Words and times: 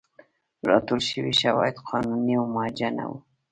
راټول 0.69 0.99
شوي 1.09 1.33
شواهد 1.41 1.75
قانوني 1.89 2.33
او 2.39 2.45
موجه 2.55 2.89
نه 2.97 3.03
وو. 3.09 3.17